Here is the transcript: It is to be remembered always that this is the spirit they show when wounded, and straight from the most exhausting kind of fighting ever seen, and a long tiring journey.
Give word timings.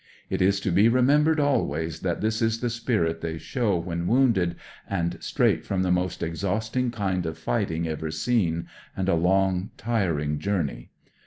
It 0.31 0.41
is 0.41 0.59
to 0.61 0.71
be 0.71 0.89
remembered 0.89 1.39
always 1.39 1.99
that 1.99 2.21
this 2.21 2.41
is 2.41 2.59
the 2.59 2.71
spirit 2.71 3.21
they 3.21 3.37
show 3.37 3.77
when 3.77 4.07
wounded, 4.07 4.55
and 4.89 5.15
straight 5.21 5.63
from 5.63 5.83
the 5.83 5.91
most 5.91 6.23
exhausting 6.23 6.89
kind 6.89 7.23
of 7.27 7.37
fighting 7.37 7.87
ever 7.87 8.09
seen, 8.09 8.67
and 8.97 9.07
a 9.07 9.13
long 9.13 9.69
tiring 9.77 10.39
journey. 10.39 10.89